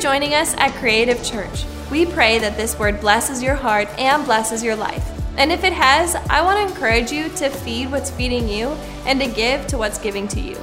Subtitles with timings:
[0.00, 1.66] Joining us at Creative Church.
[1.90, 5.06] We pray that this word blesses your heart and blesses your life.
[5.36, 8.68] And if it has, I want to encourage you to feed what's feeding you
[9.04, 10.56] and to give to what's giving to you.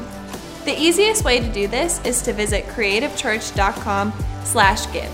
[0.66, 5.12] The easiest way to do this is to visit creativechurch.com/give.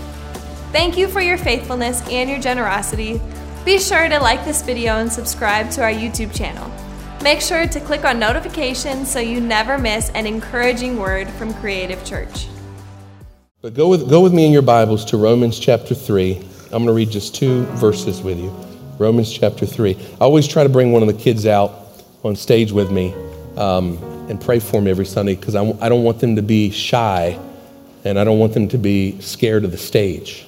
[0.72, 3.20] Thank you for your faithfulness and your generosity.
[3.66, 6.70] Be sure to like this video and subscribe to our YouTube channel.
[7.22, 12.02] Make sure to click on notifications so you never miss an encouraging word from Creative
[12.06, 12.46] Church.
[13.64, 16.36] But go with, go with me in your Bibles to Romans chapter 3.
[16.64, 18.54] I'm going to read just two verses with you.
[18.98, 19.96] Romans chapter 3.
[19.96, 23.14] I always try to bring one of the kids out on stage with me
[23.56, 23.96] um,
[24.28, 27.40] and pray for me every Sunday because I, I don't want them to be shy
[28.04, 30.46] and I don't want them to be scared of the stage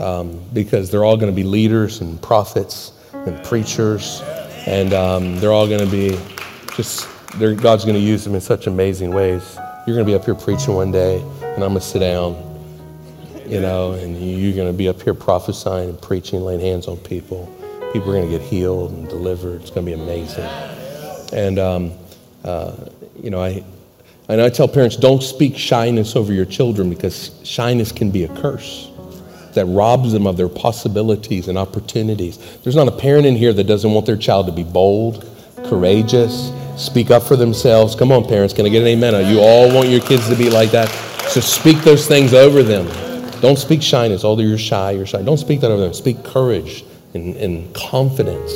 [0.00, 4.22] um, because they're all going to be leaders and prophets and preachers
[4.66, 6.18] and um, they're all going to be
[6.74, 7.06] just,
[7.38, 9.56] God's going to use them in such amazing ways.
[9.86, 11.22] You're going to be up here preaching one day
[11.54, 12.34] and I'm going to sit down,
[13.46, 16.96] you know, and you're going to be up here prophesying and preaching, laying hands on
[16.96, 17.46] people.
[17.92, 19.60] People are going to get healed and delivered.
[19.60, 20.44] It's going to be amazing.
[21.32, 21.92] And, um,
[22.42, 22.74] uh,
[23.22, 23.64] you know, I,
[24.28, 28.36] and I tell parents, don't speak shyness over your children because shyness can be a
[28.36, 28.90] curse
[29.52, 32.58] that robs them of their possibilities and opportunities.
[32.64, 35.30] There's not a parent in here that doesn't want their child to be bold,
[35.66, 37.94] courageous, speak up for themselves.
[37.94, 39.32] Come on, parents, can I get an amen?
[39.32, 41.13] You all want your kids to be like that.
[41.28, 42.86] So speak those things over them.
[43.40, 44.24] Don't speak shyness.
[44.24, 45.20] Although you're shy, you're shy.
[45.22, 45.92] Don't speak that over them.
[45.92, 48.52] Speak courage and, and confidence,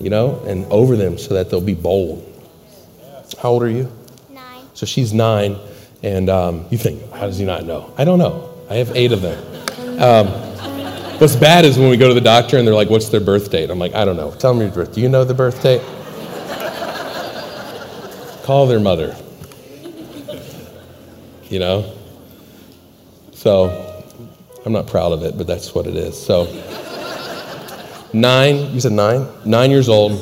[0.00, 2.22] you know, and over them so that they'll be bold.
[3.42, 3.90] How old are you?
[4.30, 4.62] Nine.
[4.74, 5.58] So she's nine,
[6.02, 7.92] and um, you think, how does he not know?
[7.98, 8.54] I don't know.
[8.70, 9.38] I have eight of them.
[10.00, 10.26] Um,
[11.18, 13.50] what's bad is when we go to the doctor and they're like, what's their birth
[13.50, 13.70] date?
[13.70, 14.30] I'm like, I don't know.
[14.32, 14.94] Tell them your birth.
[14.94, 15.82] Do you know the birth date?
[18.44, 19.16] Call their mother.
[21.48, 21.94] You know?
[23.32, 24.04] So
[24.64, 26.20] I'm not proud of it, but that's what it is.
[26.20, 26.46] So
[28.12, 29.26] nine, you said nine?
[29.44, 30.12] Nine years old.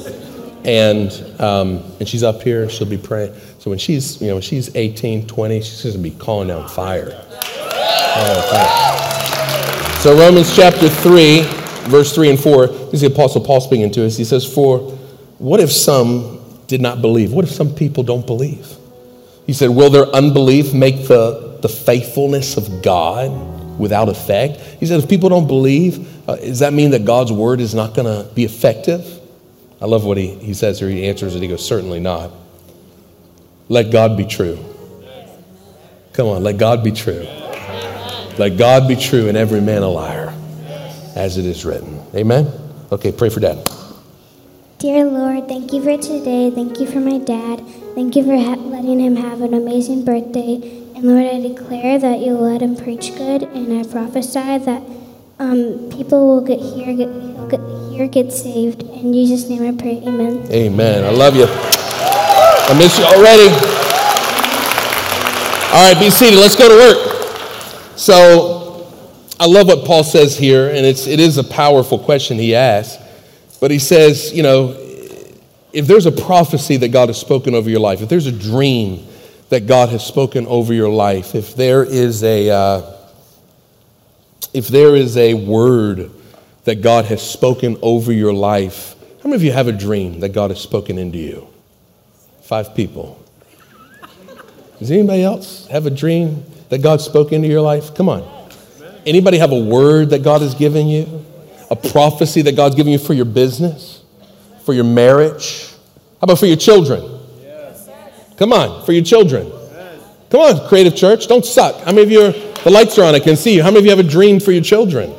[0.65, 3.35] And, um, and she's up here, she'll be praying.
[3.59, 6.69] So when she's, you know, when she's 18, 20, she's going to be calling down
[6.69, 7.11] fire.
[7.11, 8.95] Fire.
[10.01, 11.43] So Romans chapter 3,
[11.89, 14.17] verse 3 and 4, this is the Apostle Paul speaking to us.
[14.17, 14.79] He says, For
[15.39, 17.33] what if some did not believe?
[17.33, 18.67] What if some people don't believe?
[19.47, 24.61] He said, Will their unbelief make the, the faithfulness of God without effect?
[24.81, 27.95] He said, If people don't believe, uh, does that mean that God's word is not
[27.95, 29.21] going to be effective?
[29.81, 30.89] I love what he, he says here.
[30.89, 31.43] He answers it.
[31.43, 32.31] He goes, Certainly not.
[33.69, 34.59] Let God be true.
[36.13, 37.27] Come on, let God be true.
[38.39, 40.33] Let God be true and every man a liar,
[41.17, 42.01] as it is written.
[42.15, 42.51] Amen?
[42.93, 43.59] Okay, pray for dad.
[44.85, 46.51] Dear Lord, thank you for today.
[46.51, 47.65] Thank you for my dad.
[47.95, 50.57] Thank you for ha- letting him have an amazing birthday.
[50.95, 54.83] And Lord, I declare that you'll let him preach good, and I prophesy that
[55.39, 57.09] um, people will get here, get,
[57.49, 57.61] get
[57.93, 58.83] here, get saved.
[58.83, 60.03] In Jesus' name, I pray.
[60.05, 60.47] Amen.
[60.53, 61.05] Amen.
[61.05, 61.47] I love you.
[61.49, 63.49] I miss you already.
[65.73, 66.39] All right, be seated.
[66.39, 67.97] Let's go to work.
[67.97, 68.87] So,
[69.41, 73.03] I love what Paul says here, and it's it is a powerful question he asks.
[73.61, 74.77] But he says, you know,
[75.73, 79.07] if there's a prophecy that God has spoken over your life, if there's a dream
[79.49, 82.97] that God has spoken over your life, if there is a, uh,
[84.53, 86.11] if there is a word
[86.65, 90.31] that God has spoken over your life, how many of you have a dream that
[90.31, 91.49] God has spoken into you?
[92.43, 93.21] Five people.
[94.79, 97.95] Does anybody else have a dream that God spoke into your life?
[97.95, 98.29] Come on.
[99.07, 101.25] Anybody have a word that God has given you?
[101.71, 104.03] A prophecy that God's giving you for your business?
[104.65, 105.71] For your marriage?
[106.21, 107.21] How about for your children?
[108.37, 109.51] Come on, for your children.
[110.31, 111.81] Come on, creative church, don't suck.
[111.83, 112.33] How many of you are,
[112.65, 113.63] the lights are on, I can see you.
[113.63, 115.15] How many of you have a dream for your children?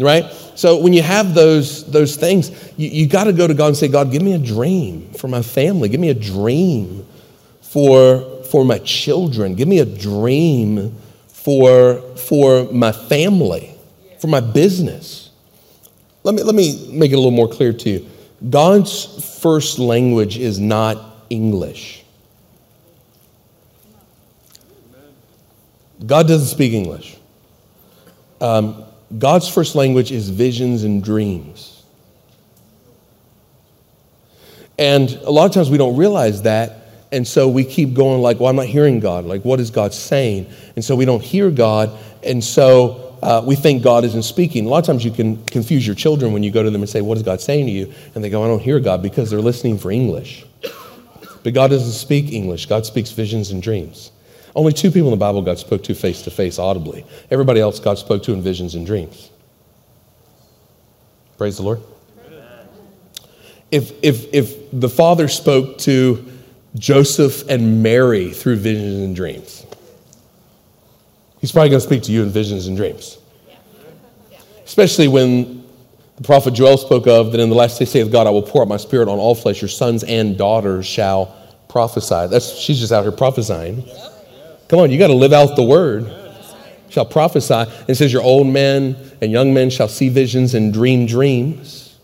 [0.00, 0.24] Right?
[0.54, 3.76] So when you have those, those things, you, you got to go to God and
[3.76, 5.88] say, God, give me a dream for my family.
[5.88, 7.06] Give me a dream
[7.60, 9.54] for, for my children.
[9.54, 10.96] Give me a dream
[11.28, 13.74] for, for my family,
[14.20, 15.21] for my business.
[16.24, 18.08] Let me, let me make it a little more clear to you.
[18.48, 20.98] God's first language is not
[21.30, 22.04] English.
[26.04, 27.16] God doesn't speak English.
[28.40, 28.84] Um,
[29.18, 31.82] God's first language is visions and dreams.
[34.78, 36.78] And a lot of times we don't realize that.
[37.12, 39.26] And so we keep going like, well, I'm not hearing God.
[39.26, 40.50] Like, what is God saying?
[40.74, 41.96] And so we don't hear God.
[42.24, 44.66] And so uh, we think God isn't speaking.
[44.66, 46.90] A lot of times you can confuse your children when you go to them and
[46.90, 47.92] say, what is God saying to you?
[48.14, 50.44] And they go, I don't hear God because they're listening for English.
[51.44, 52.66] But God doesn't speak English.
[52.66, 54.10] God speaks visions and dreams.
[54.54, 57.06] Only two people in the Bible God spoke to face to face audibly.
[57.30, 59.30] Everybody else God spoke to in visions and dreams.
[61.38, 61.80] Praise the Lord.
[63.70, 66.30] If, if, if the Father spoke to
[66.74, 69.64] Joseph and Mary through visions and dreams,
[71.42, 73.18] He's probably going to speak to you in visions and dreams.
[74.64, 75.64] Especially when
[76.16, 78.62] the prophet Joel spoke of that in the last days, saith God, I will pour
[78.62, 79.60] out my spirit on all flesh.
[79.60, 81.36] Your sons and daughters shall
[81.68, 82.28] prophesy.
[82.28, 83.84] That's she's just out here prophesying.
[84.68, 86.10] Come on, you got to live out the word.
[86.90, 87.54] Shall prophesy.
[87.54, 91.98] And it says, Your old men and young men shall see visions and dream dreams.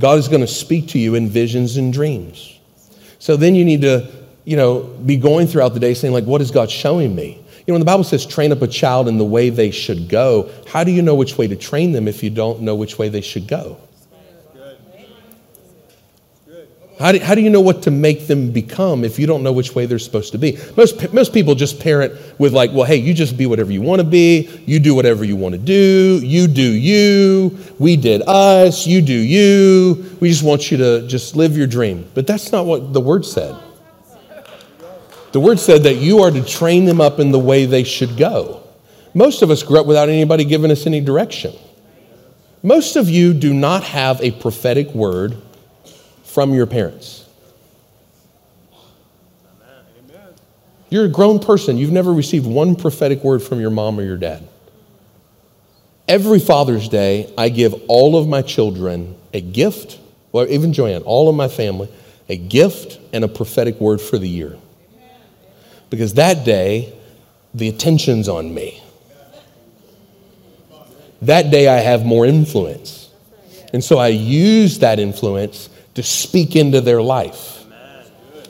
[0.00, 2.58] God is going to speak to you in visions and dreams.
[3.20, 4.10] So then you need to,
[4.44, 7.45] you know, be going throughout the day saying, like, what is God showing me?
[7.66, 10.08] You know, when the Bible says train up a child in the way they should
[10.08, 12.96] go, how do you know which way to train them if you don't know which
[12.96, 13.76] way they should go?
[16.98, 19.52] How do, how do you know what to make them become if you don't know
[19.52, 20.58] which way they're supposed to be?
[20.78, 24.00] Most, most people just parent with, like, well, hey, you just be whatever you want
[24.00, 24.48] to be.
[24.64, 26.20] You do whatever you want to do.
[26.24, 27.58] You do you.
[27.78, 28.86] We did us.
[28.86, 30.16] You do you.
[30.20, 32.08] We just want you to just live your dream.
[32.14, 33.54] But that's not what the word said.
[35.36, 38.16] The word said that you are to train them up in the way they should
[38.16, 38.62] go.
[39.12, 41.52] Most of us grew up without anybody giving us any direction.
[42.62, 45.36] Most of you do not have a prophetic word
[46.24, 47.28] from your parents.
[50.88, 51.76] You're a grown person.
[51.76, 54.48] You've never received one prophetic word from your mom or your dad.
[56.08, 59.98] Every Father's Day, I give all of my children a gift,
[60.32, 61.92] or even Joanne, all of my family,
[62.26, 64.56] a gift and a prophetic word for the year.
[65.90, 66.92] Because that day,
[67.54, 68.82] the attention's on me.
[71.22, 73.10] That day, I have more influence.
[73.72, 77.64] And so I use that influence to speak into their life.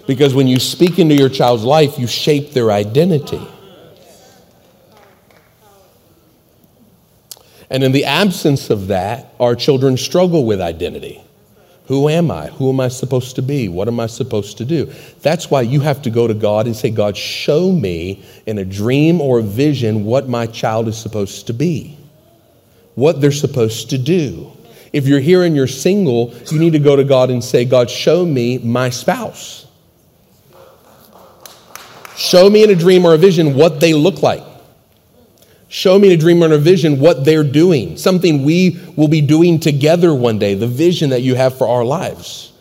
[0.07, 3.47] Because when you speak into your child's life, you shape their identity.
[7.69, 11.21] And in the absence of that, our children struggle with identity.
[11.87, 12.49] Who am I?
[12.49, 13.69] Who am I supposed to be?
[13.69, 14.93] What am I supposed to do?
[15.23, 18.65] That's why you have to go to God and say, God, show me in a
[18.65, 21.97] dream or a vision what my child is supposed to be,
[22.97, 24.51] what they're supposed to do.
[24.93, 27.89] If you're here and you're single, you need to go to God and say, God,
[27.89, 29.67] show me my spouse.
[32.17, 34.43] Show me in a dream or a vision what they look like.
[35.69, 39.09] Show me in a dream or in a vision what they're doing, something we will
[39.09, 42.53] be doing together one day, the vision that you have for our lives.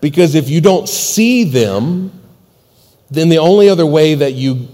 [0.00, 2.12] Because if you don't see them,
[3.10, 4.68] then the only other way that you,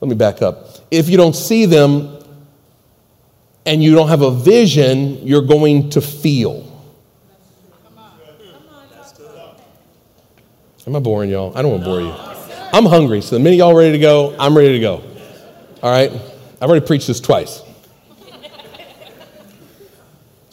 [0.00, 0.68] let me back up.
[0.90, 2.16] If you don't see them,
[3.66, 6.62] and you don't have a vision, you're going to feel.
[10.86, 11.52] Am I boring y'all?
[11.58, 12.14] I don't want to bore you.
[12.72, 15.02] I'm hungry, so the minute y'all ready to go, I'm ready to go.
[15.82, 16.12] All right?
[16.60, 17.62] I've already preached this twice.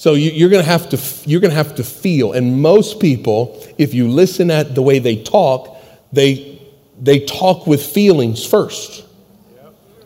[0.03, 2.33] So you, are going to have to you're going to have to feel.
[2.33, 5.77] And most people, if you listen at the way they talk,
[6.11, 6.61] they
[7.01, 9.05] they talk with feelings first.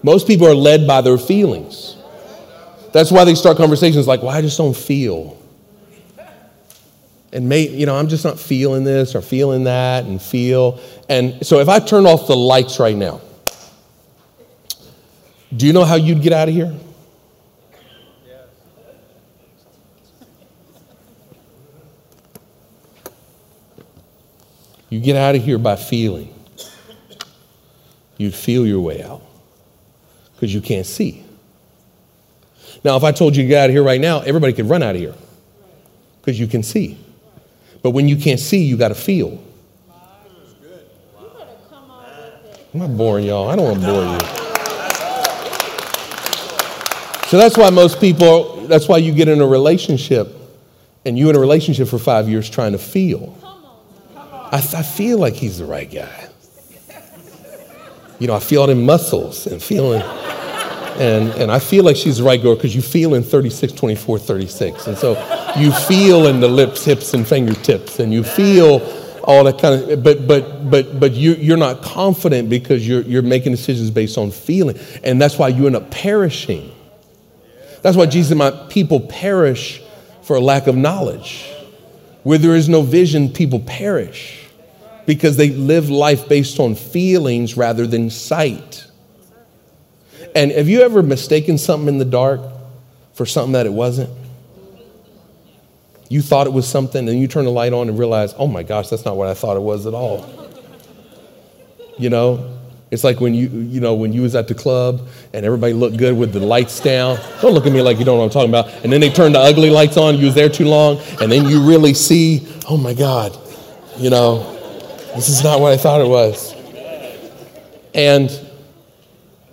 [0.03, 1.97] Most people are led by their feelings.
[2.93, 5.35] That's why they start conversations like, well, I just don't feel.
[7.33, 10.79] And may, you know, I'm just not feeling this or feeling that and feel.
[11.09, 13.19] And so if I turn off the lights right now,
[15.55, 16.75] do you know how you'd get out of here?
[24.89, 26.33] You get out of here by feeling.
[28.17, 29.21] You'd feel your way out
[30.33, 31.23] because you can't see.
[32.83, 34.81] Now, if I told you to get out of here right now, everybody could run
[34.81, 35.15] out of here
[36.21, 36.97] because you can see.
[37.83, 39.43] But when you can't see, you got to feel.
[42.73, 43.49] I'm not boring y'all.
[43.49, 44.36] I don't want to bore you.
[47.27, 50.33] So that's why most people, that's why you get in a relationship
[51.05, 53.37] and you in a relationship for five years trying to feel.
[54.15, 56.29] I, I feel like he's the right guy.
[58.19, 60.01] You know, I feel it in muscles and feeling.
[60.01, 64.19] And, and I feel like she's the right girl because you feel in 36, 24,
[64.19, 64.87] 36.
[64.87, 65.11] And so
[65.57, 68.79] you feel in the lips, hips, and fingertips, and you feel
[69.25, 73.21] all that kind of, but, but, but, but you, you're not confident because you're, you're
[73.21, 74.79] making decisions based on feeling.
[75.03, 76.71] And that's why you end up perishing.
[77.81, 79.81] That's why Jesus said, My people perish
[80.23, 81.51] for a lack of knowledge.
[82.23, 84.47] Where there is no vision, people perish
[85.05, 88.85] because they live life based on feelings rather than sight.
[90.35, 92.41] And have you ever mistaken something in the dark
[93.13, 94.09] for something that it wasn't?
[96.09, 98.63] You thought it was something, and you turn the light on and realize, oh my
[98.63, 100.25] gosh, that's not what I thought it was at all.
[101.97, 102.56] You know?
[102.89, 105.97] It's like when you, you know, when you was at the club and everybody looked
[105.97, 107.19] good with the lights down.
[107.41, 108.83] Don't look at me like you don't know what I'm talking about.
[108.83, 110.17] And then they turn the ugly lights on.
[110.17, 113.37] You was there too long, and then you really see, oh my God,
[113.97, 114.53] you know,
[115.15, 116.55] this is not what I thought it was.
[117.93, 118.29] And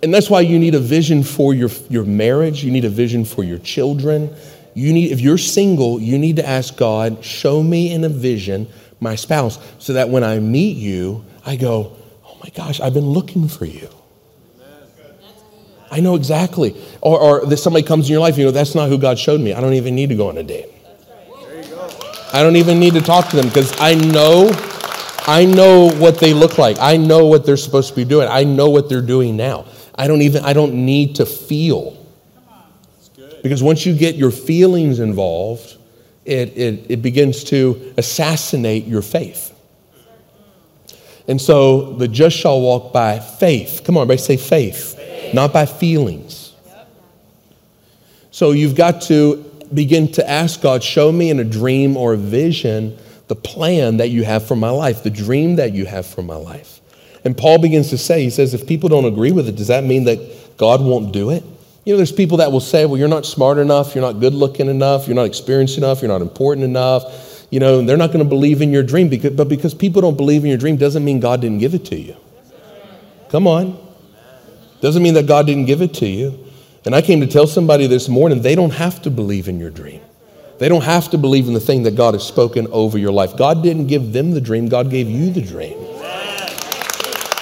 [0.05, 2.63] and that's why you need a vision for your, your marriage.
[2.63, 4.37] You need a vision for your children.
[4.75, 8.69] You need, if you're single, you need to ask God, show me in a vision
[9.01, 11.97] my spouse, so that when I meet you, I go,
[12.45, 13.89] my gosh, I've been looking for you.
[15.91, 16.77] I know exactly.
[17.01, 19.41] Or, or that somebody comes in your life, you know, that's not who God showed
[19.41, 19.55] me.
[19.55, 20.69] I don't even need to go on a date.
[22.35, 24.51] I don't even need to talk to them because I know,
[25.27, 26.77] I know what they look like.
[26.81, 28.29] I know what they're supposed to be doing.
[28.29, 29.65] I know what they're doing now.
[29.95, 31.97] I don't even, I don't need to feel.
[33.43, 35.79] Because once you get your feelings involved,
[36.27, 39.54] it, it, it begins to assassinate your faith.
[41.27, 43.83] And so the just shall walk by faith.
[43.85, 45.35] Come on, everybody say faith, faith.
[45.35, 46.53] not by feelings.
[48.31, 49.37] So you've got to
[49.73, 54.11] begin to ask God, show me in a dream or a vision the plan that
[54.11, 56.81] you have for my life, the dream that you have for my life.
[57.25, 59.85] And Paul begins to say, he says, if people don't agree with it, does that
[59.85, 61.43] mean that God won't do it?
[61.85, 64.35] You know, there's people that will say, well, you're not smart enough, you're not good
[64.35, 67.34] looking enough, you're not experienced enough, you're not important enough.
[67.55, 69.09] You know, they're not going to believe in your dream.
[69.09, 71.85] Because, but because people don't believe in your dream doesn't mean God didn't give it
[71.85, 72.17] to you.
[73.29, 73.79] Come on.
[74.81, 76.37] Doesn't mean that God didn't give it to you.
[76.85, 79.71] And I came to tell somebody this morning, they don't have to believe in your
[79.71, 80.01] dream.
[80.59, 83.37] They don't have to believe in the thing that God has spoken over your life.
[83.37, 85.79] God didn't give them the dream, God gave you the dream.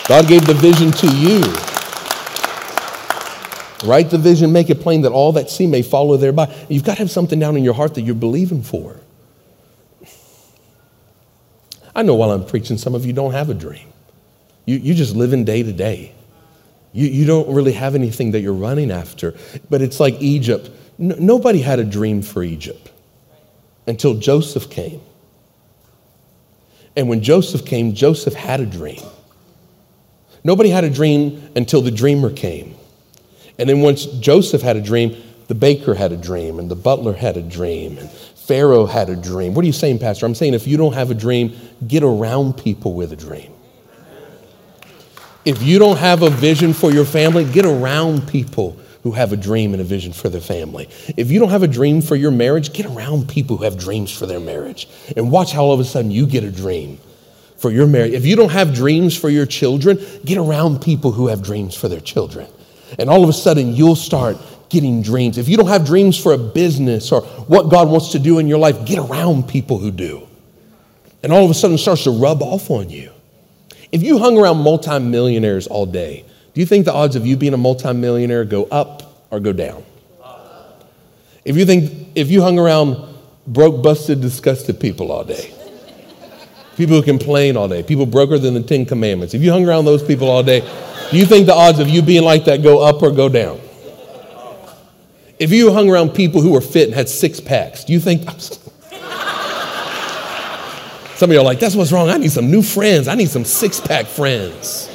[0.08, 1.40] God gave the vision to you.
[3.88, 6.54] Write the vision, make it plain that all that see may follow thereby.
[6.68, 9.01] You've got to have something down in your heart that you're believing for.
[11.94, 13.88] I know while I'm preaching, some of you don't have a dream.
[14.64, 16.14] You, you just live in day to day.
[16.92, 19.34] You, you don't really have anything that you're running after.
[19.68, 20.70] But it's like Egypt.
[20.98, 22.90] No, nobody had a dream for Egypt
[23.86, 25.00] until Joseph came.
[26.96, 29.02] And when Joseph came, Joseph had a dream.
[30.44, 32.74] Nobody had a dream until the dreamer came.
[33.58, 35.16] And then once Joseph had a dream,
[35.48, 38.10] the baker had a dream, and the butler had a dream, and
[38.52, 39.54] Pharaoh had a dream.
[39.54, 40.26] What are you saying, Pastor?
[40.26, 41.56] I'm saying if you don't have a dream,
[41.86, 43.50] get around people with a dream.
[45.46, 49.38] If you don't have a vision for your family, get around people who have a
[49.38, 50.90] dream and a vision for their family.
[51.16, 54.12] If you don't have a dream for your marriage, get around people who have dreams
[54.12, 54.86] for their marriage.
[55.16, 56.98] And watch how all of a sudden you get a dream
[57.56, 58.12] for your marriage.
[58.12, 61.88] If you don't have dreams for your children, get around people who have dreams for
[61.88, 62.48] their children.
[62.98, 64.36] And all of a sudden, you'll start
[64.72, 65.38] getting dreams.
[65.38, 68.48] If you don't have dreams for a business or what God wants to do in
[68.48, 70.26] your life, get around people who do.
[71.22, 73.12] And all of a sudden, it starts to rub off on you.
[73.92, 76.24] If you hung around multimillionaires all day,
[76.54, 79.84] do you think the odds of you being a multimillionaire go up or go down?
[81.44, 82.96] If you think if you hung around
[83.46, 85.52] broke, busted, disgusted people all day,
[86.76, 89.34] People who complain all day, people broker than the Ten Commandments.
[89.34, 90.60] If you hung around those people all day,
[91.10, 93.60] do you think the odds of you being like that go up or go down?
[95.42, 98.30] If you hung around people who were fit and had six packs, do you think.
[101.16, 102.10] Some of you are like, that's what's wrong.
[102.10, 103.08] I need some new friends.
[103.08, 104.88] I need some six pack friends.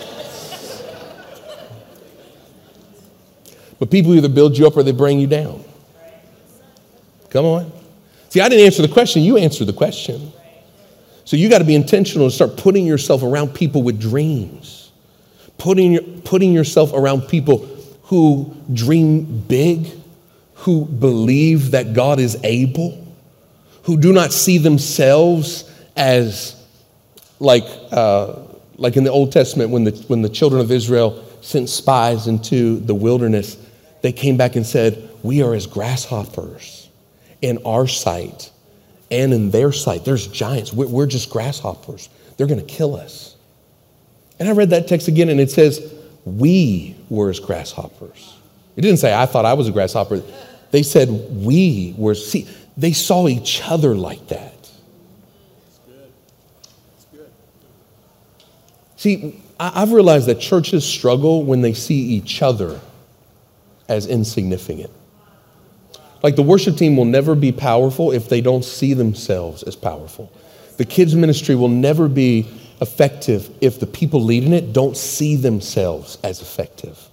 [3.78, 5.66] But people either build you up or they bring you down.
[7.30, 7.70] Come on.
[8.30, 9.24] See, I didn't answer the question.
[9.24, 10.32] You answered the question.
[11.26, 14.94] So you got to be intentional and start putting yourself around people with dreams,
[15.58, 17.66] putting, putting yourself around people
[18.04, 19.92] who dream big,
[20.58, 23.06] who believe that God is able,
[23.84, 26.56] who do not see themselves as
[27.40, 28.34] like, uh,
[28.78, 32.80] like in the Old Testament when the, when the children of Israel sent spies into
[32.80, 33.58] the wilderness,
[34.02, 36.90] they came back and said, We are as grasshoppers
[37.42, 38.52] in our sight
[39.12, 40.06] and in their sight.
[40.06, 40.74] There's giants.
[40.74, 42.10] We're, we're just grasshoppers.
[42.36, 43.36] They're going to kill us.
[44.40, 45.94] And I read that text again, and it says,
[46.26, 48.36] We were as grasshoppers.
[48.76, 50.22] It didn't say, I thought I was a grasshopper.
[50.72, 52.16] They said, We were.
[52.16, 54.54] See, they saw each other like that.
[58.98, 62.80] See, I've realized that churches struggle when they see each other
[63.88, 64.92] as insignificant.
[66.24, 70.32] Like the worship team will never be powerful if they don't see themselves as powerful.
[70.78, 72.48] The kids' ministry will never be
[72.82, 77.10] effective if the people leading it don't see themselves as effective.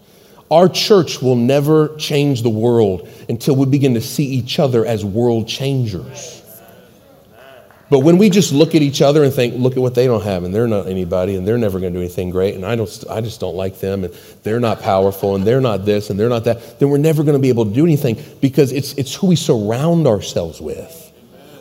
[0.51, 5.05] Our church will never change the world until we begin to see each other as
[5.05, 6.43] world changers.
[7.91, 10.25] But when we just look at each other and think, look at what they don't
[10.25, 12.77] have, and they're not anybody, and they're never going to do anything great, and I,
[12.77, 16.19] don't, I just don't like them, and they're not powerful, and they're not this, and
[16.19, 18.95] they're not that, then we're never going to be able to do anything because it's,
[18.95, 21.04] it's who we surround ourselves with.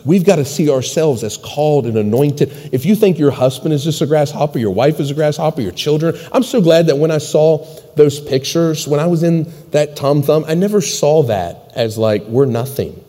[0.04, 2.52] We've got to see ourselves as called and anointed.
[2.72, 5.72] If you think your husband is just a grasshopper, your wife is a grasshopper, your
[5.72, 9.96] children, I'm so glad that when I saw those pictures, when I was in that
[9.96, 13.02] Tom Thumb, I never saw that as like, we're nothing.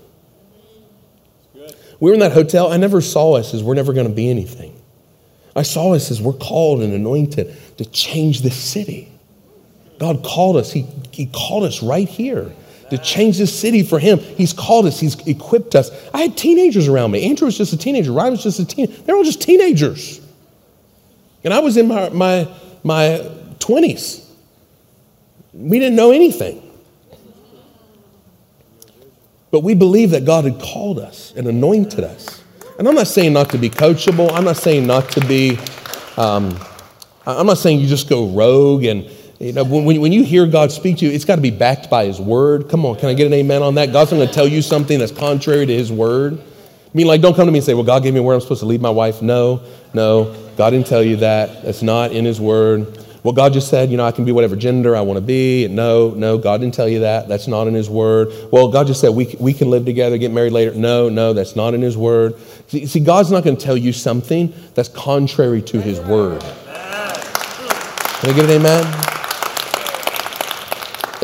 [1.99, 4.29] We were in that hotel, I never saw us as we're never going to be
[4.29, 4.79] anything.
[5.53, 9.11] I saw us as we're called and anointed to change this city.
[9.99, 12.53] God called us, He, he called us right here
[12.89, 14.19] to change this city for him.
[14.19, 15.91] He's called us, he's equipped us.
[16.13, 17.25] I had teenagers around me.
[17.25, 18.93] Andrew was just a teenager, Ryan was just a teen.
[19.05, 20.21] They're all just teenagers.
[21.43, 22.47] And I was in my, my,
[22.83, 24.27] my 20s.
[25.53, 26.61] We didn't know anything.
[29.51, 32.43] But we believe that God had called us and anointed us.
[32.77, 34.31] And I'm not saying not to be coachable.
[34.33, 35.57] I'm not saying not to be,
[36.17, 36.59] um,
[37.25, 40.71] I'm not saying you just go rogue and, you know, when, when you hear God
[40.71, 42.69] speak to you, it's got to be backed by His Word.
[42.69, 43.91] Come on, can I get an amen on that?
[43.91, 46.39] God's not going to tell you something that's contrary to His Word.
[46.39, 48.41] I mean, like, don't come to me and say, well, God gave me where I'm
[48.41, 49.21] supposed to leave my wife.
[49.21, 49.61] No,
[49.93, 51.63] no, God didn't tell you that.
[51.63, 52.97] That's not in His Word.
[53.23, 55.67] Well, God just said, you know, I can be whatever gender I want to be.
[55.67, 57.27] No, no, God didn't tell you that.
[57.27, 58.31] That's not in His Word.
[58.51, 60.75] Well, God just said we, we can live together, get married later.
[60.75, 62.35] No, no, that's not in His Word.
[62.67, 66.41] See, see God's not going to tell you something that's contrary to His Word.
[66.41, 69.14] Can I get an amen?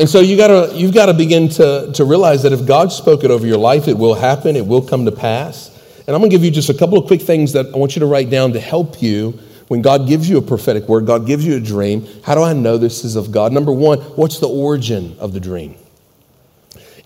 [0.02, 3.30] And so you gotta, you've got to begin to, realize that if God spoke it
[3.30, 5.68] over your life, it will happen, it will come to pass.
[6.08, 7.94] And I'm going to give you just a couple of quick things that I want
[7.94, 9.38] you to write down to help you
[9.68, 12.04] when God gives you a prophetic word, God gives you a dream.
[12.24, 13.52] How do I know this is of God?
[13.52, 15.76] Number one, what's the origin of the dream?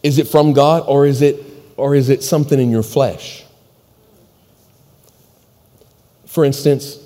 [0.02, 1.44] Is it from God or is it,
[1.76, 3.44] or is it something in your flesh?
[6.24, 6.98] For instance,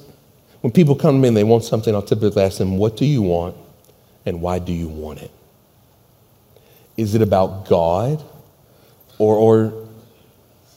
[0.61, 3.05] when people come to me and they want something, I'll typically ask them, What do
[3.05, 3.57] you want
[4.25, 5.33] and why do you want it?
[7.01, 8.23] Is it about God?
[9.17, 9.89] Or, or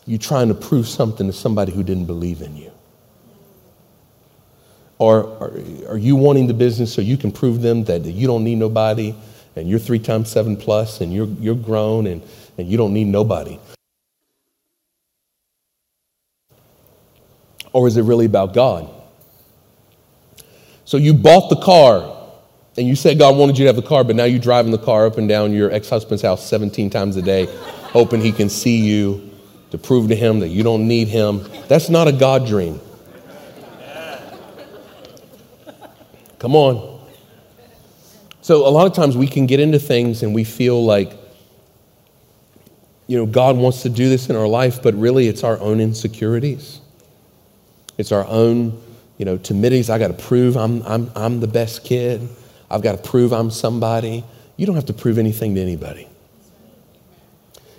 [0.05, 2.71] you trying to prove something to somebody who didn't believe in you?
[4.99, 5.51] Or are,
[5.89, 9.13] are you wanting the business so you can prove them that you don't need nobody
[9.57, 12.21] and you're three times seven plus and you're, you're grown and,
[12.57, 13.59] and you don't need nobody?
[17.73, 18.89] Or is it really about God?
[20.85, 22.12] So you bought the car
[22.75, 24.79] and you said God wanted you to have the car, but now you're driving the
[24.79, 27.45] car up and down your ex husband's house 17 times a day,
[27.91, 29.31] hoping he can see you
[29.71, 31.47] to prove to him that you don't need him.
[31.67, 32.79] That's not a God dream.
[36.39, 36.99] Come on.
[38.41, 41.13] So, a lot of times we can get into things and we feel like,
[43.07, 45.79] you know, God wants to do this in our life, but really it's our own
[45.79, 46.81] insecurities.
[47.97, 48.81] It's our own,
[49.17, 49.89] you know, timidities.
[49.89, 52.27] I got to prove I'm, I'm, I'm the best kid.
[52.73, 54.23] I've got to prove I'm somebody.
[54.57, 56.07] You don't have to prove anything to anybody.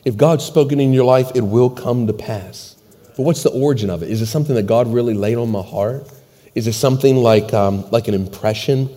[0.04, 2.76] If God's spoken in your life, it will come to pass.
[3.16, 4.11] But what's the origin of it?
[4.11, 6.09] Is it something that God really laid on my heart?
[6.54, 8.88] Is it something like, um, like an impression?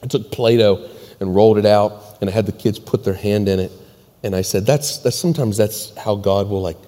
[0.00, 3.14] I took Play Doh and rolled it out, and I had the kids put their
[3.14, 3.72] hand in it.
[4.22, 6.78] And I said, that's, that's sometimes that's how God will like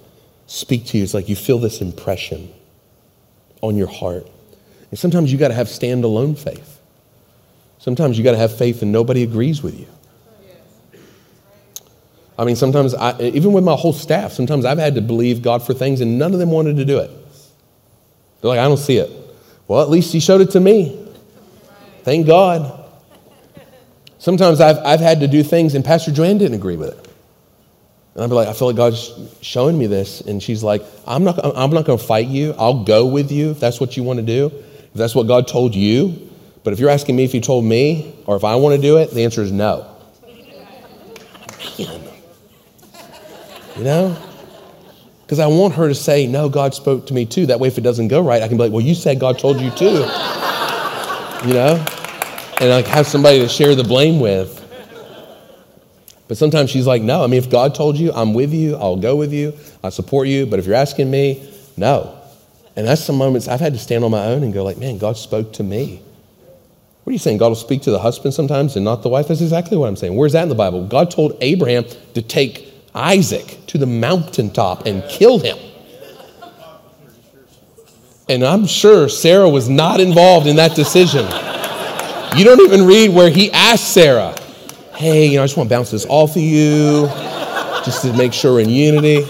[0.45, 1.03] speak to you.
[1.03, 2.53] It's like you feel this impression
[3.61, 4.27] on your heart.
[4.91, 6.76] And sometimes you got to have standalone faith.
[7.87, 9.87] Sometimes you got to have faith and nobody agrees with you.
[12.37, 15.65] I mean, sometimes, I, even with my whole staff, sometimes I've had to believe God
[15.65, 17.09] for things and none of them wanted to do it.
[18.41, 19.09] They're like, I don't see it.
[19.69, 21.01] Well, at least He showed it to me.
[22.03, 22.83] Thank God.
[24.19, 27.09] Sometimes I've, I've had to do things and Pastor Joanne didn't agree with it.
[28.15, 30.19] And I'd be like, I feel like God's showing me this.
[30.19, 32.53] And she's like, I'm not, I'm not going to fight you.
[32.57, 34.47] I'll go with you if that's what you want to do.
[34.47, 36.26] If that's what God told you,
[36.67, 38.97] but if you're asking me if he told me or if I want to do
[38.97, 39.89] it, the answer is no.
[41.79, 42.01] Man.
[43.77, 44.17] You know?
[45.21, 47.45] Because I want her to say, no, God spoke to me too.
[47.45, 49.39] That way, if it doesn't go right, I can be like, well, you said God
[49.39, 49.85] told you too.
[49.85, 51.85] you know?
[52.59, 54.61] And like have somebody to share the blame with.
[56.27, 57.23] But sometimes she's like, no.
[57.23, 59.53] I mean, if God told you, I'm with you, I'll go with you,
[59.85, 60.45] I support you.
[60.45, 62.19] But if you're asking me, no.
[62.75, 64.97] And that's some moments I've had to stand on my own and go, like, man,
[64.97, 66.01] God spoke to me.
[67.07, 67.37] What are you saying?
[67.37, 69.29] God will speak to the husband sometimes and not the wife?
[69.29, 70.13] That's exactly what I'm saying.
[70.13, 70.85] Where's that in the Bible?
[70.85, 75.57] God told Abraham to take Isaac to the mountaintop and kill him.
[78.27, 81.23] And I'm sure Sarah was not involved in that decision.
[82.37, 84.35] You don't even read where he asked Sarah,
[84.97, 87.07] hey, you know, I just want to bounce this off of you
[87.85, 89.23] just to make sure we're in unity.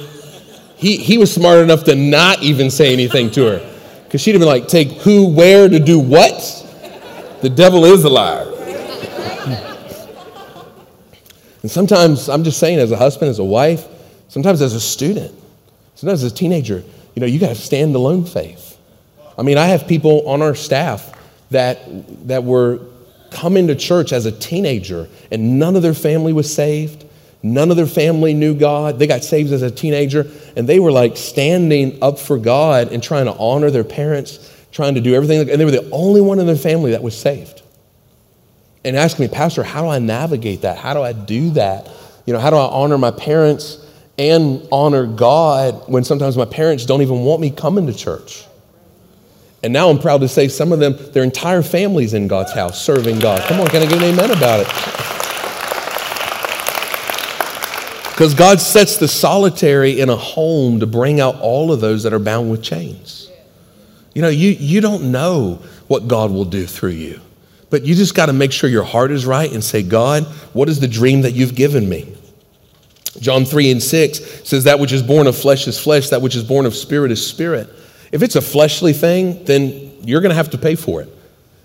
[0.77, 3.75] He, he was smart enough to not even say anything to her.
[4.05, 6.63] Because she'd have been like, take who, where to do what?
[7.41, 8.45] The devil is a liar.
[11.61, 13.85] and sometimes, I'm just saying, as a husband, as a wife,
[14.27, 15.33] sometimes as a student,
[15.95, 18.77] sometimes as a teenager, you know, you got to stand alone faith.
[19.37, 21.13] I mean, I have people on our staff
[21.51, 21.79] that,
[22.27, 22.79] that were
[23.29, 27.05] coming to church as a teenager and none of their family was saved.
[27.43, 28.97] None of their family knew God.
[28.97, 33.01] They got saved as a teenager and they were like standing up for God and
[33.01, 35.49] trying to honor their parents, trying to do everything.
[35.49, 37.63] And they were the only one in their family that was saved.
[38.85, 40.77] And asking me, Pastor, how do I navigate that?
[40.77, 41.89] How do I do that?
[42.25, 43.83] You know, how do I honor my parents
[44.17, 48.45] and honor God when sometimes my parents don't even want me coming to church?
[49.63, 52.79] And now I'm proud to say some of them, their entire families in God's house
[52.79, 53.41] serving God.
[53.47, 54.67] Come on, can I get an amen about it?
[58.11, 62.13] Because God sets the solitary in a home to bring out all of those that
[62.13, 63.26] are bound with chains.
[64.17, 67.21] You know, you, you don't know what God will do through you,
[67.69, 70.69] but you just got to make sure your heart is right and say, God, what
[70.69, 72.15] is the dream that you've given me?
[73.19, 76.35] John 3 and 6 says, That which is born of flesh is flesh, that which
[76.35, 77.69] is born of spirit is spirit.
[78.11, 81.15] If it's a fleshly thing, then you're going to have to pay for it.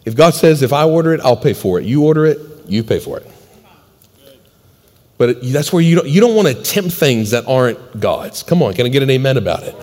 [0.04, 1.86] If God says, if I order it, I'll pay for it.
[1.86, 2.38] You order it,
[2.68, 3.26] you pay for it.
[5.16, 8.42] But that's where you don't, you don't want to tempt things that aren't God's.
[8.42, 9.74] Come on, can I get an amen about it?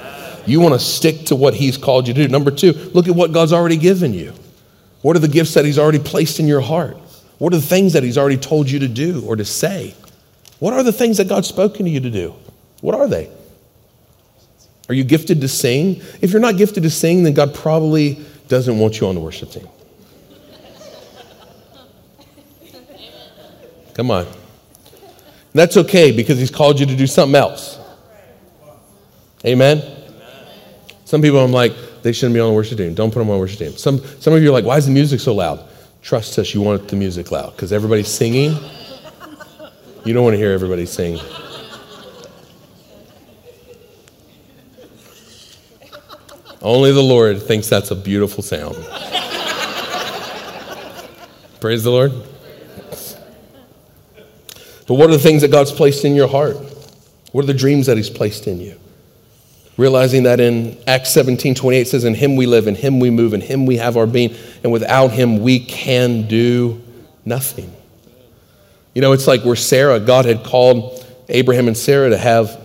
[0.45, 2.27] You want to stick to what He's called you to do.
[2.27, 4.33] Number two, look at what God's already given you.
[5.01, 6.97] What are the gifts that He's already placed in your heart?
[7.37, 9.95] What are the things that He's already told you to do or to say?
[10.59, 12.35] What are the things that God's spoken to you to do?
[12.81, 13.29] What are they?
[14.89, 16.01] Are you gifted to sing?
[16.21, 19.51] If you're not gifted to sing, then God probably doesn't want you on the worship
[19.51, 19.67] team.
[23.93, 24.27] Come on.
[25.53, 27.77] That's okay because He's called you to do something else.
[29.45, 29.98] Amen?
[31.09, 32.93] Some people I'm like, they shouldn't be on the worship team.
[32.93, 33.71] Don't put them on the worship team.
[33.71, 35.67] Some, some of you are like, why is the music so loud?
[36.03, 38.55] Trust us, you want the music loud because everybody's singing.
[40.05, 41.19] You don't want to hear everybody sing.
[46.61, 48.75] Only the Lord thinks that's a beautiful sound.
[51.59, 52.11] Praise the Lord.
[54.85, 56.57] But what are the things that God's placed in your heart?
[57.31, 58.79] What are the dreams that He's placed in you?
[59.79, 63.33] Realizing that in Acts 17 28 says, In Him we live, in Him we move,
[63.33, 66.83] in Him we have our being, and without Him we can do
[67.23, 67.73] nothing.
[68.93, 72.59] You know, it's like where Sarah, God had called Abraham and Sarah to have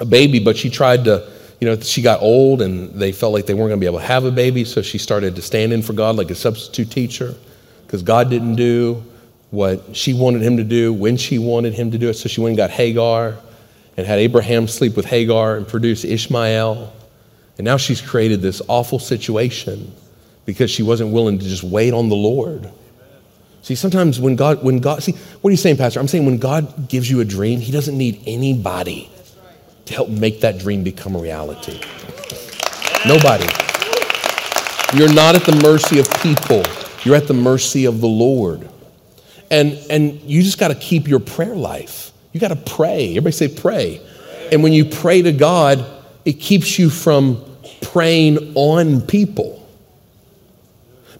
[0.00, 3.46] a baby, but she tried to you know, she got old and they felt like
[3.46, 5.72] they weren't going to be able to have a baby, so she started to stand
[5.72, 7.36] in for God like a substitute teacher
[7.86, 9.04] because God didn't do
[9.52, 12.14] what she wanted him to do when she wanted him to do it.
[12.14, 13.36] So she went and got Hagar
[13.96, 16.92] and had Abraham sleep with Hagar and produce Ishmael.
[17.58, 19.92] And now she's created this awful situation
[20.46, 22.70] because she wasn't willing to just wait on the Lord.
[23.62, 26.00] See, sometimes when God, when God, see, what are you saying, Pastor?
[26.00, 29.10] I'm saying when God gives you a dream, He doesn't need anybody
[29.84, 31.80] to help make that dream become a reality.
[33.06, 33.46] Nobody.
[34.96, 36.62] You're not at the mercy of people,
[37.04, 38.68] you're at the mercy of the Lord.
[39.50, 42.09] And, and you just got to keep your prayer life.
[42.32, 43.10] You got to pray.
[43.10, 44.00] Everybody say pray.
[44.52, 45.84] And when you pray to God,
[46.24, 47.44] it keeps you from
[47.82, 49.59] praying on people.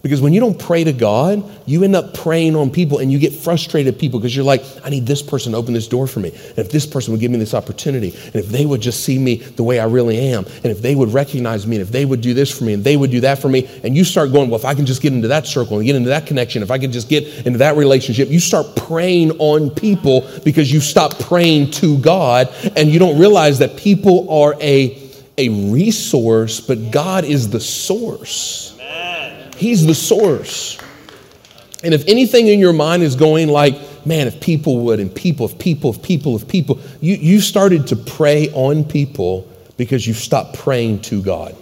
[0.01, 3.19] Because when you don't pray to God, you end up praying on people and you
[3.19, 6.19] get frustrated people because you're like, I need this person to open this door for
[6.19, 6.29] me.
[6.29, 9.19] And if this person would give me this opportunity, and if they would just see
[9.19, 12.05] me the way I really am, and if they would recognize me, and if they
[12.05, 14.31] would do this for me, and they would do that for me, and you start
[14.31, 16.63] going, well, if I can just get into that circle and get into that connection,
[16.63, 20.79] if I can just get into that relationship, you start praying on people because you
[20.79, 24.97] stop praying to God and you don't realize that people are a,
[25.37, 28.70] a resource, but God is the source.
[29.61, 30.79] He's the source.
[31.83, 33.75] And if anything in your mind is going like,
[34.07, 37.85] man, if people would, and people, if people, if people, if people, you, you started
[37.87, 39.47] to pray on people
[39.77, 41.55] because you stopped praying to God.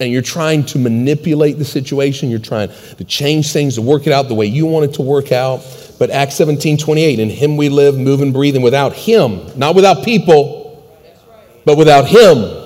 [0.00, 4.12] And you're trying to manipulate the situation, you're trying to change things, to work it
[4.12, 5.60] out the way you want it to work out.
[6.00, 9.76] But Acts 17 28, in Him we live, move, and breathe, and without Him, not
[9.76, 10.84] without people,
[11.64, 12.59] but without Him,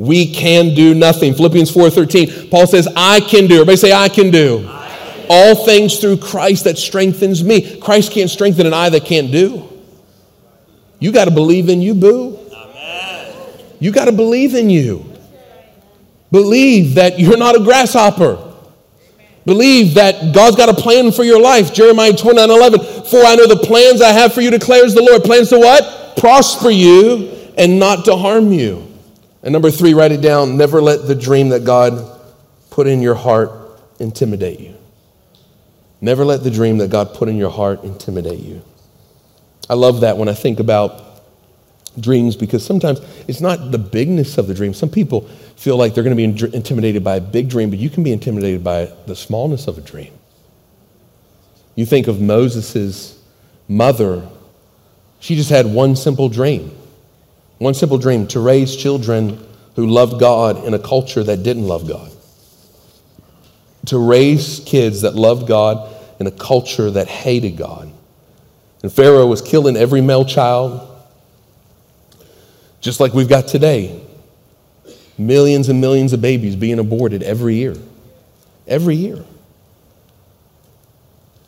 [0.00, 1.34] we can do nothing.
[1.34, 2.48] Philippians 4:13.
[2.50, 5.26] Paul says, "I can do." Everybody say, "I can do." I can.
[5.28, 7.60] All things through Christ that strengthens me.
[7.60, 9.62] Christ can't strengthen an eye that can't do.
[11.00, 12.38] You got to believe in you, boo.
[12.50, 13.26] Amen.
[13.78, 15.04] You got to believe in you.
[16.32, 18.38] Believe that you're not a grasshopper.
[19.44, 21.74] Believe that God's got a plan for your life.
[21.74, 22.80] Jeremiah 29 11.
[23.04, 25.24] For I know the plans I have for you, declares the Lord.
[25.24, 26.16] Plans to what?
[26.16, 28.89] Prosper you and not to harm you.
[29.42, 30.56] And number three, write it down.
[30.56, 32.20] Never let the dream that God
[32.70, 33.50] put in your heart
[33.98, 34.76] intimidate you.
[36.00, 38.62] Never let the dream that God put in your heart intimidate you.
[39.68, 41.06] I love that when I think about
[41.98, 44.72] dreams because sometimes it's not the bigness of the dream.
[44.72, 45.22] Some people
[45.56, 48.12] feel like they're going to be intimidated by a big dream, but you can be
[48.12, 50.12] intimidated by the smallness of a dream.
[51.74, 53.18] You think of Moses'
[53.68, 54.26] mother,
[55.18, 56.76] she just had one simple dream.
[57.60, 59.38] One simple dream to raise children
[59.76, 62.10] who loved God in a culture that didn't love God.
[63.88, 67.92] To raise kids that loved God in a culture that hated God.
[68.82, 70.88] And Pharaoh was killing every male child,
[72.80, 74.00] just like we've got today.
[75.18, 77.74] Millions and millions of babies being aborted every year.
[78.66, 79.22] Every year.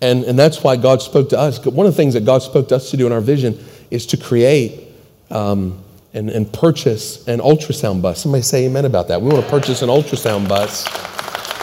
[0.03, 1.65] And, and that's why God spoke to us.
[1.65, 3.59] One of the things that God spoke to us to do in our vision
[3.91, 4.89] is to create
[5.31, 5.82] um,
[6.15, 8.23] and, and purchase an ultrasound bus.
[8.23, 9.21] Somebody say amen about that.
[9.21, 10.85] We want to purchase an ultrasound bus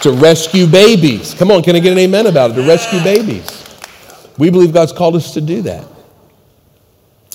[0.02, 1.34] to rescue babies.
[1.34, 2.56] Come on, can I get an amen about it?
[2.56, 3.66] To rescue babies.
[4.38, 5.86] We believe God's called us to do that.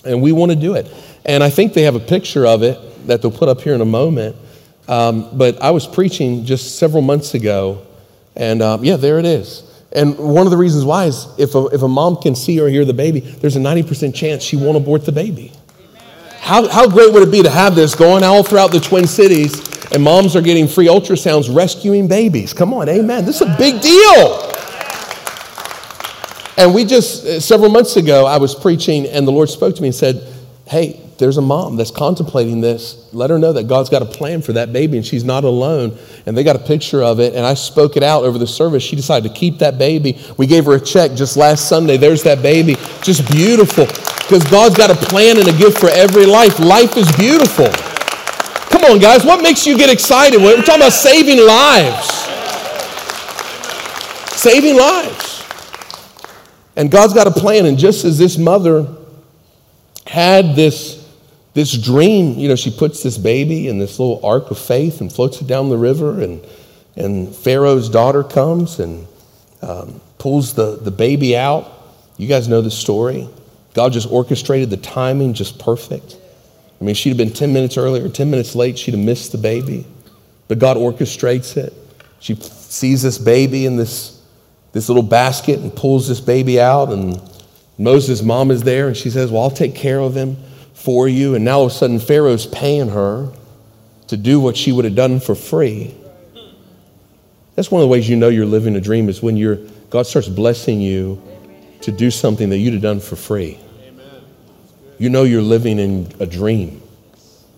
[0.05, 0.91] And we want to do it.
[1.25, 3.81] And I think they have a picture of it that they'll put up here in
[3.81, 4.37] a moment.
[4.89, 7.87] Um, but I was preaching just several months ago,
[8.37, 9.63] and um, yeah, there it is.
[9.93, 12.69] And one of the reasons why is if a, if a mom can see or
[12.69, 15.53] hear the baby, there's a 90% chance she won't abort the baby.
[16.45, 19.67] How, how great would it be to have this going all throughout the Twin Cities
[19.93, 22.53] and moms are getting free ultrasounds rescuing babies?
[22.53, 23.25] Come on, amen.
[23.25, 24.53] This is a big deal.
[26.59, 29.81] And we just, uh, several months ago, I was preaching and the Lord spoke to
[29.81, 30.35] me and said,
[30.67, 33.09] Hey, there's a mom that's contemplating this.
[33.13, 35.97] Let her know that God's got a plan for that baby and she's not alone.
[36.27, 37.35] And they got a picture of it.
[37.35, 38.83] And I spoke it out over the service.
[38.83, 40.19] She decided to keep that baby.
[40.37, 41.97] We gave her a check just last Sunday.
[41.97, 42.75] There's that baby.
[43.03, 43.87] Just beautiful.
[43.87, 46.59] Because God's got a plan and a gift for every life.
[46.59, 47.69] Life is beautiful.
[48.71, 49.25] Come on, guys.
[49.25, 50.43] What makes you get excited?
[50.43, 52.09] We're talking about saving lives.
[54.37, 55.45] Saving lives.
[56.75, 57.67] And God's got a plan.
[57.67, 58.89] And just as this mother
[60.07, 61.04] had this
[61.55, 65.11] this dream, you know, she puts this baby in this little ark of faith and
[65.13, 66.45] floats it down the river, and,
[66.97, 69.07] and Pharaoh's daughter comes and
[69.63, 71.71] um, pulls the, the baby out.
[72.17, 73.29] You guys know the story.
[73.73, 76.17] God just orchestrated the timing just perfect.
[76.81, 79.39] I mean, she'd have been 10 minutes earlier, 10 minutes late, she'd have missed the
[79.39, 79.87] baby.
[80.49, 81.73] But God orchestrates it.
[82.19, 84.21] She sees this baby in this,
[84.73, 87.21] this little basket and pulls this baby out, and
[87.79, 90.37] Moses' mom is there, and she says, Well, I'll take care of him
[90.75, 91.35] for you.
[91.35, 93.33] And now all of a sudden, Pharaoh's paying her
[94.09, 95.95] to do what she would have done for free.
[97.55, 99.57] That's one of the ways you know you're living a dream is when you're,
[99.91, 101.23] God starts blessing you
[101.83, 103.59] to do something that you'd have done for free.
[104.99, 106.83] You know you're living in a dream.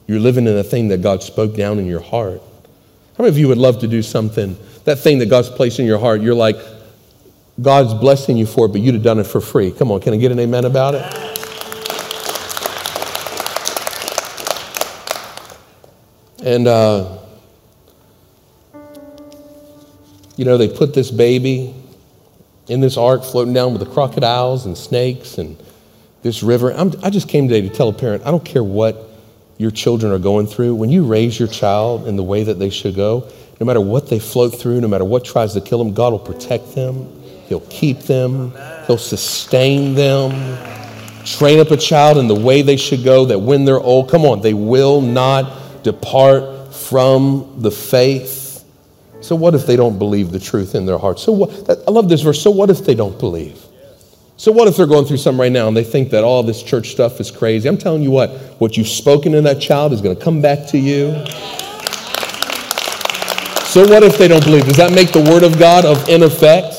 [0.06, 2.40] You're living in a thing that God spoke down in your heart.
[3.16, 5.86] How many of you would love to do something, that thing that God's placed in
[5.86, 6.56] your heart, you're like,
[7.60, 9.70] God's blessing you for it, but you'd have done it for free?
[9.70, 11.45] Come on, can I get an amen about it?
[16.46, 17.18] And, uh,
[20.36, 21.74] you know, they put this baby
[22.68, 25.60] in this ark floating down with the crocodiles and snakes and
[26.22, 26.72] this river.
[26.72, 29.08] I'm, i just came today to tell a parent I don't care what
[29.58, 30.76] your children are going through.
[30.76, 33.28] When you raise your child in the way that they should go,
[33.58, 36.20] no matter what they float through, no matter what tries to kill them, God will
[36.20, 37.12] protect them.
[37.48, 38.52] He'll keep them.
[38.86, 40.30] He'll sustain them.
[41.24, 44.24] Train up a child in the way they should go, that when they're old, come
[44.24, 48.64] on, they will not depart from the faith.
[49.20, 51.20] So, what if they don't believe the truth in their heart?
[51.20, 52.42] So, what, I love this verse.
[52.42, 53.64] So, what if they don't believe?
[54.36, 56.60] So, what if they're going through something right now and they think that all this
[56.60, 57.68] church stuff is crazy?
[57.68, 60.66] I'm telling you what, what you've spoken in that child is going to come back
[60.68, 61.12] to you.
[63.70, 64.64] So, what if they don't believe?
[64.64, 66.74] Does that make the word of God of in effect?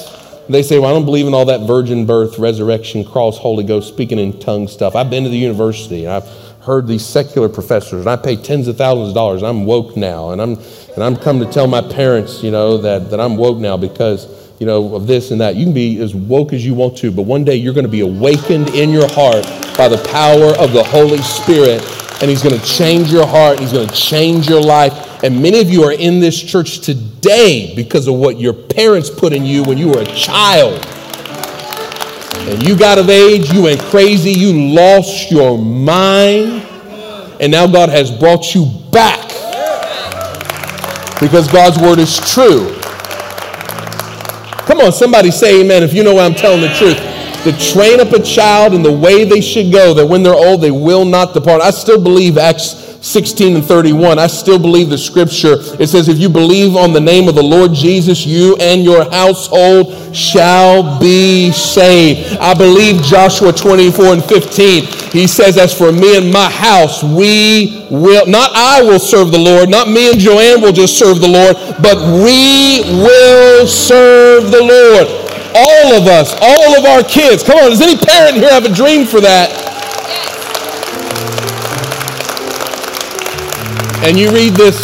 [0.49, 3.87] They say, Well, I don't believe in all that virgin birth, resurrection, cross, Holy Ghost,
[3.87, 4.95] speaking in tongues stuff.
[4.95, 8.67] I've been to the university and I've heard these secular professors, and I pay tens
[8.67, 9.41] of thousands of dollars.
[9.41, 10.57] I'm woke now, and I'm
[10.93, 14.27] and I'm come to tell my parents, you know, that that I'm woke now because
[14.59, 15.55] you know of this and that.
[15.55, 17.91] You can be as woke as you want to, but one day you're going to
[17.91, 19.45] be awakened in your heart
[19.77, 21.81] by the power of the Holy Spirit,
[22.21, 23.59] and He's going to change your heart.
[23.59, 25.23] He's going to change your life.
[25.23, 29.31] And many of you are in this church today because of what your parents put
[29.31, 30.85] in you when you were a child
[32.47, 36.65] and you got of age, you went crazy, you lost your mind,
[37.41, 39.27] and now God has brought you back
[41.19, 42.73] because God's word is true.
[44.65, 46.97] Come on, somebody say amen if you know I'm telling the truth.
[47.43, 50.61] to train up a child in the way they should go, that when they're old,
[50.61, 51.61] they will not depart.
[51.61, 54.19] I still believe Acts 16 and 31.
[54.19, 55.55] I still believe the scripture.
[55.79, 59.09] It says, If you believe on the name of the Lord Jesus, you and your
[59.09, 62.37] household shall be saved.
[62.37, 64.85] I believe Joshua 24 and 15.
[65.11, 69.39] He says, As for me and my house, we will, not I will serve the
[69.39, 74.61] Lord, not me and Joanne will just serve the Lord, but we will serve the
[74.61, 75.07] Lord.
[75.55, 77.41] All of us, all of our kids.
[77.41, 79.66] Come on, does any parent here have a dream for that?
[84.07, 84.81] And you read this,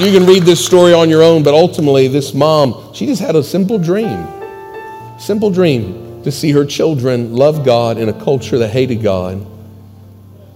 [0.00, 3.36] you can read this story on your own, but ultimately, this mom, she just had
[3.36, 4.26] a simple dream.
[5.18, 9.46] Simple dream to see her children love God in a culture that hated God.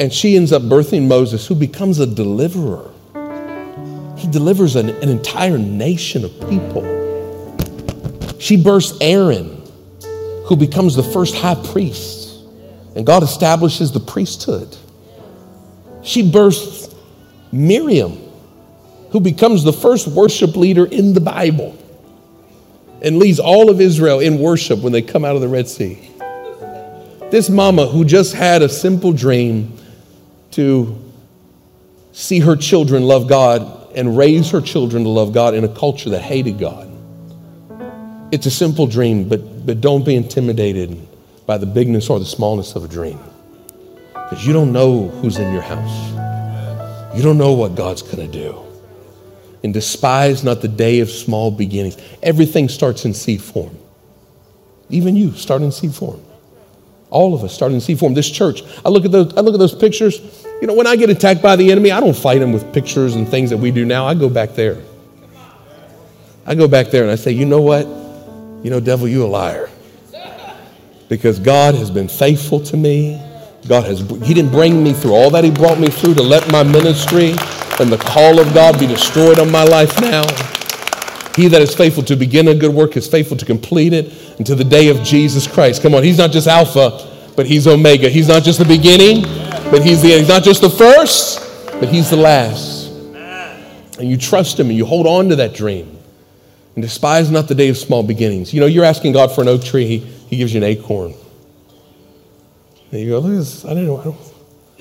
[0.01, 2.91] And she ends up birthing Moses, who becomes a deliverer.
[4.17, 6.85] He delivers an, an entire nation of people.
[8.39, 9.63] She births Aaron,
[10.47, 12.41] who becomes the first high priest.
[12.95, 14.75] And God establishes the priesthood.
[16.03, 16.86] She births
[17.53, 18.19] Miriam,
[19.11, 21.77] who becomes the first worship leader in the Bible
[23.03, 26.11] and leads all of Israel in worship when they come out of the Red Sea.
[27.31, 29.77] This mama who just had a simple dream
[30.53, 31.03] to
[32.13, 36.11] see her children love God and raise her children to love God in a culture
[36.11, 36.91] that hated God.
[38.33, 40.99] It's a simple dream, but, but don't be intimidated
[41.47, 43.19] by the bigness or the smallness of a dream
[44.13, 46.16] because you don't know who's in your house.
[47.15, 48.63] You don't know what God's going to do.
[49.63, 51.97] And despise not the day of small beginnings.
[52.23, 53.77] Everything starts in seed form.
[54.91, 56.23] Even you start in seed form.
[57.11, 58.15] All of us start in seed form.
[58.15, 60.21] This church, I look at those, I look at those pictures.
[60.61, 63.15] You know, when I get attacked by the enemy, I don't fight him with pictures
[63.15, 64.07] and things that we do now.
[64.07, 64.83] I go back there.
[66.45, 67.87] I go back there and I say, you know what?
[68.65, 69.69] You know, devil, you a liar.
[71.09, 73.21] Because God has been faithful to me.
[73.69, 76.51] God has, He didn't bring me through all that He brought me through to let
[76.51, 77.35] my ministry
[77.79, 80.23] and the call of God be destroyed on my life now.
[81.35, 84.57] He that is faithful to begin a good work is faithful to complete it until
[84.57, 85.83] the day of Jesus Christ.
[85.83, 88.09] Come on, He's not just Alpha, but He's Omega.
[88.09, 89.23] He's not just the beginning,
[89.71, 90.21] but He's the end.
[90.21, 91.41] He's not just the first,
[91.73, 92.87] but He's the last.
[93.99, 95.99] And you trust Him and you hold on to that dream.
[96.75, 98.55] And despise not the day of small beginnings.
[98.55, 101.15] You know, you're asking God for an oak tree, He, he gives you an acorn.
[102.97, 103.63] And you go, look at this.
[103.67, 104.17] I didn't know.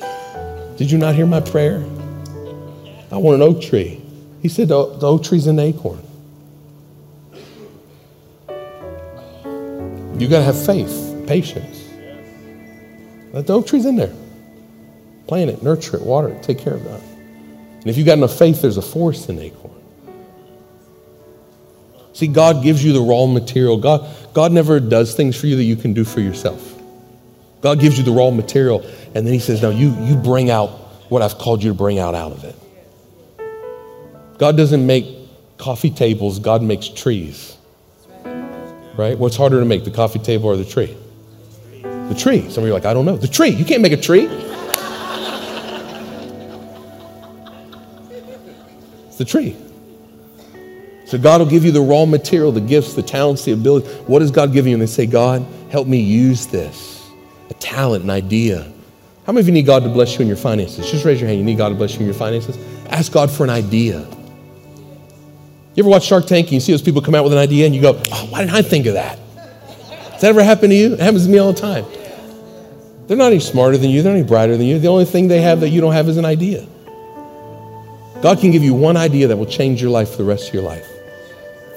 [0.02, 1.84] I Did you not hear my prayer?
[3.12, 4.02] I want an oak tree.
[4.42, 6.02] He said, the, the oak tree's an acorn.
[10.18, 11.90] You got to have faith, patience.
[13.34, 14.14] Let the oak tree's in there.
[15.28, 17.02] Plant it, nurture it, water it, take care of that.
[17.02, 19.74] And if you got enough faith, there's a forest in acorn.
[22.14, 23.76] See, God gives you the raw material.
[23.76, 26.75] God, God never does things for you that you can do for yourself.
[27.66, 30.70] God gives you the raw material, and then He says, Now you, you bring out
[31.10, 32.56] what I've called you to bring out out of it.
[34.38, 35.08] God doesn't make
[35.58, 37.58] coffee tables, God makes trees.
[38.24, 39.18] Right?
[39.18, 40.96] What's harder to make, the coffee table or the tree?
[41.82, 42.48] The tree.
[42.52, 43.18] Some of you are like, I don't know.
[43.18, 43.50] The tree.
[43.50, 44.28] You can't make a tree.
[49.08, 49.58] It's the tree.
[51.08, 53.88] So God will give you the raw material, the gifts, the talents, the ability.
[54.04, 54.74] What does God give you?
[54.74, 56.95] And they say, God, help me use this
[57.60, 58.72] talent, an idea.
[59.26, 60.90] How many of you need God to bless you in your finances?
[60.90, 61.40] Just raise your hand.
[61.40, 62.58] You need God to bless you in your finances?
[62.90, 64.00] Ask God for an idea.
[65.74, 67.66] You ever watch Shark Tank and you see those people come out with an idea
[67.66, 69.20] and you go, oh, why didn't I think of that?
[70.12, 70.94] Does that ever happen to you?
[70.94, 71.86] It happens to me all the time.
[73.08, 74.80] They're not any smarter than you, they're not any brighter than you.
[74.80, 76.66] The only thing they have that you don't have is an idea.
[78.22, 80.54] God can give you one idea that will change your life for the rest of
[80.54, 80.88] your life.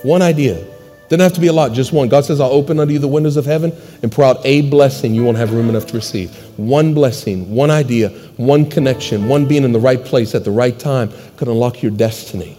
[0.02, 0.64] One idea.
[1.08, 2.08] Doesn't have to be a lot, just one.
[2.08, 5.14] God says, I'll open unto you the windows of heaven and pour out a blessing
[5.14, 6.34] you won't have room enough to receive.
[6.58, 10.78] One blessing, one idea, one connection, one being in the right place at the right
[10.78, 12.58] time could unlock your destiny.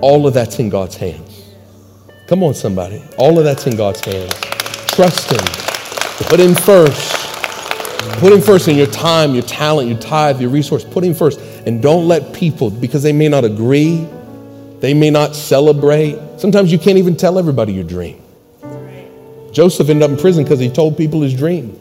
[0.00, 1.54] All of that's in God's hands.
[2.28, 3.02] Come on, somebody.
[3.18, 4.32] All of that's in God's hands.
[4.88, 6.26] Trust Him.
[6.28, 7.12] Put Him first.
[8.20, 10.82] Put Him first in your time, your talent, your tithe, your resource.
[10.82, 11.38] Put Him first.
[11.66, 14.08] And don't let people, because they may not agree,
[14.80, 16.18] they may not celebrate.
[16.38, 18.20] Sometimes you can't even tell everybody your dream.
[19.52, 21.78] Joseph ended up in prison because he told people his dream.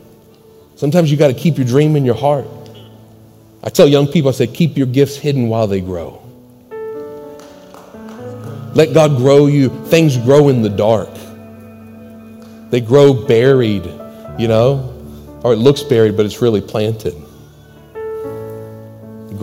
[0.76, 2.48] Sometimes you got to keep your dream in your heart.
[3.64, 6.22] I tell young people, I say, keep your gifts hidden while they grow.
[8.76, 9.70] Let God grow you.
[9.86, 11.10] Things grow in the dark.
[12.70, 13.86] They grow buried,
[14.38, 17.16] you know, or it looks buried, but it's really planted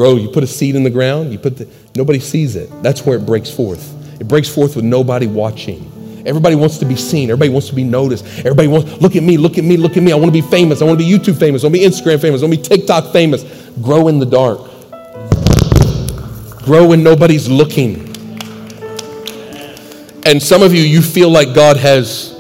[0.01, 0.17] grow.
[0.17, 2.71] You put a seed in the ground, you put the, nobody sees it.
[2.83, 3.85] That's where it breaks forth.
[4.21, 5.91] It breaks forth with nobody watching.
[6.27, 7.31] Everybody wants to be seen.
[7.31, 8.27] Everybody wants to be noticed.
[8.41, 10.13] Everybody wants, look at me, look at me, look at me.
[10.13, 10.83] I want to be famous.
[10.83, 11.65] I want to be YouTube famous.
[11.65, 12.43] I want to be Instagram famous.
[12.43, 13.43] I want to be TikTok famous.
[13.83, 14.61] Grow in the dark.
[16.65, 18.07] Grow when nobody's looking.
[20.27, 22.35] And some of you, you feel like God has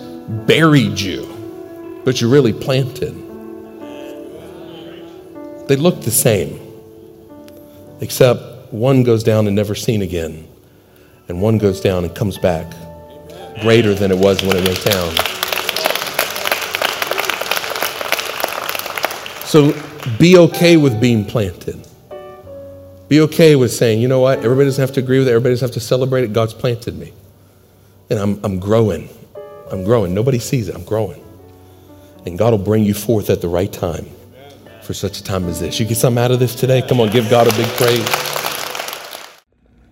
[0.47, 3.15] buried you, but you're really planted.
[5.67, 6.61] They look the same,
[8.01, 10.47] except one goes down and never seen again,
[11.31, 12.67] and one goes down and comes back
[13.61, 15.15] greater than it was when it went down.
[19.47, 19.73] So
[20.19, 21.87] be okay with being planted.
[23.09, 25.55] Be okay with saying, you know what, everybody doesn't have to agree with it, everybody
[25.55, 26.33] doesn't have to celebrate it.
[26.33, 27.13] God's planted me.
[28.09, 29.09] And I'm, I'm growing.
[29.71, 30.13] I'm growing.
[30.13, 30.75] Nobody sees it.
[30.75, 31.25] I'm growing.
[32.27, 34.07] And God will bring you forth at the right time
[34.83, 35.79] for such a time as this.
[35.79, 36.83] You get something out of this today?
[36.83, 38.30] Come on, give God a big praise.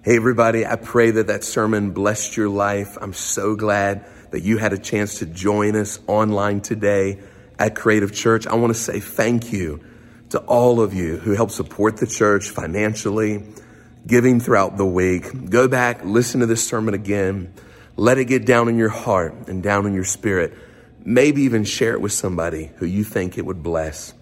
[0.09, 2.97] Hey, everybody, I pray that that sermon blessed your life.
[2.99, 7.19] I'm so glad that you had a chance to join us online today
[7.59, 8.47] at Creative Church.
[8.47, 9.85] I want to say thank you
[10.31, 13.45] to all of you who help support the church financially,
[14.07, 15.51] giving throughout the week.
[15.51, 17.53] Go back, listen to this sermon again.
[17.97, 20.55] Let it get down in your heart and down in your spirit.
[21.05, 24.15] Maybe even share it with somebody who you think it would bless.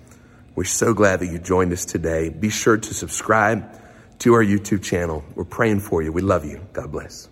[0.57, 2.28] We're so glad that you joined us today.
[2.28, 3.86] Be sure to subscribe
[4.21, 5.25] to our YouTube channel.
[5.35, 6.12] We're praying for you.
[6.12, 6.61] We love you.
[6.73, 7.29] God bless.